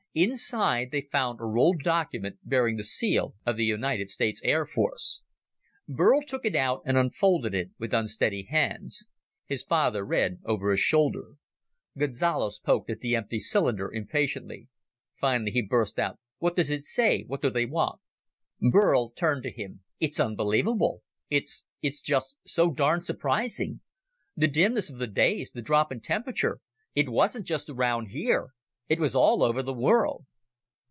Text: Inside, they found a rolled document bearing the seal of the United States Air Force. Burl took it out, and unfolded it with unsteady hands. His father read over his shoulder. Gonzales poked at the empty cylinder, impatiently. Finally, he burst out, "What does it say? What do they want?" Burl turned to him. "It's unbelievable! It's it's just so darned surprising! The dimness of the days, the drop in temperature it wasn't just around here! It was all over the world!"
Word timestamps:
Inside, 0.13 0.91
they 0.91 1.03
found 1.09 1.39
a 1.39 1.45
rolled 1.45 1.83
document 1.83 2.37
bearing 2.43 2.75
the 2.75 2.83
seal 2.83 3.33
of 3.45 3.55
the 3.55 3.63
United 3.63 4.09
States 4.09 4.41
Air 4.43 4.65
Force. 4.65 5.21
Burl 5.87 6.19
took 6.21 6.43
it 6.43 6.53
out, 6.53 6.81
and 6.83 6.97
unfolded 6.97 7.55
it 7.55 7.69
with 7.79 7.93
unsteady 7.93 8.43
hands. 8.43 9.07
His 9.45 9.63
father 9.63 10.05
read 10.05 10.39
over 10.43 10.69
his 10.71 10.81
shoulder. 10.81 11.35
Gonzales 11.97 12.59
poked 12.59 12.89
at 12.89 12.99
the 12.99 13.15
empty 13.15 13.39
cylinder, 13.39 13.89
impatiently. 13.89 14.67
Finally, 15.17 15.51
he 15.51 15.61
burst 15.61 15.97
out, 15.97 16.19
"What 16.39 16.57
does 16.57 16.69
it 16.69 16.83
say? 16.83 17.21
What 17.23 17.41
do 17.41 17.49
they 17.49 17.65
want?" 17.65 18.01
Burl 18.59 19.11
turned 19.11 19.43
to 19.43 19.49
him. 19.49 19.79
"It's 20.01 20.19
unbelievable! 20.19 21.03
It's 21.29 21.63
it's 21.81 22.01
just 22.01 22.35
so 22.45 22.69
darned 22.71 23.05
surprising! 23.05 23.79
The 24.35 24.49
dimness 24.49 24.89
of 24.89 24.97
the 24.97 25.07
days, 25.07 25.51
the 25.51 25.61
drop 25.61 25.89
in 25.89 26.01
temperature 26.01 26.59
it 26.95 27.07
wasn't 27.07 27.45
just 27.47 27.69
around 27.69 28.07
here! 28.07 28.49
It 28.89 28.99
was 28.99 29.15
all 29.15 29.41
over 29.41 29.63
the 29.63 29.73
world!" 29.73 30.25